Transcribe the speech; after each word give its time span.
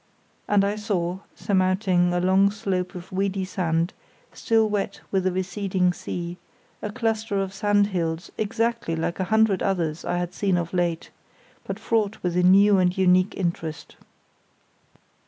and 0.47 0.65
I 0.65 0.77
saw, 0.77 1.19
surmounting 1.35 2.11
a 2.11 2.19
long 2.19 2.49
slope 2.49 2.95
of 2.95 3.11
weedy 3.11 3.45
sand, 3.45 3.93
still 4.33 4.67
wet 4.67 4.99
with 5.11 5.25
the 5.25 5.31
receding 5.31 5.93
sea, 5.93 6.37
a 6.81 6.91
cluster 6.91 7.39
of 7.39 7.53
sandhills 7.53 8.31
exactly 8.35 8.95
like 8.95 9.19
a 9.19 9.25
hundred 9.25 9.61
others 9.61 10.03
I 10.03 10.17
had 10.17 10.33
seen 10.33 10.57
of 10.57 10.73
late, 10.73 11.11
but 11.65 11.77
fraught 11.77 12.17
with 12.23 12.35
a 12.35 12.41
new 12.41 12.79
and 12.79 12.97
unique 12.97 13.37
interest. 13.37 13.95